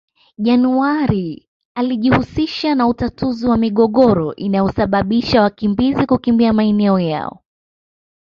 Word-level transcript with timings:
January 0.37 1.49
alijihusisha 1.75 2.75
na 2.75 2.87
utatuzi 2.87 3.47
wa 3.47 3.57
migogoro 3.57 4.35
inayosabababisha 4.35 5.41
wakimbizi 5.41 6.05
kukimbia 6.05 6.53
maeneo 6.53 6.99
yao 6.99 7.43